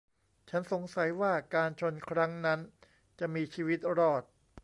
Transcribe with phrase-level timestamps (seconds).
[0.49, 2.59] ฉันสงสัยว่าการชนครั้งนั้น
[3.19, 4.23] จะมีชีวิตรอด